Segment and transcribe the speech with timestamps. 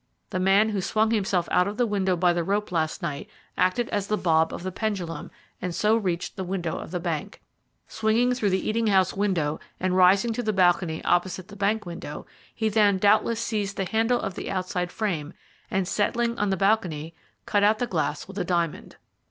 [0.31, 3.87] The man who swung himself out of the window by the rope last night acted
[3.89, 5.29] as the bob of the pendulum,
[5.61, 7.39] and so reached the window of the bank.
[7.87, 12.25] Swinging through the eating house window and rising to the balcony outside the bank window,
[12.55, 15.33] he then doubtless seized the handle of the outside frame
[15.69, 17.13] and, settling on the balcony,
[17.45, 18.95] cut out the glass with a diamond."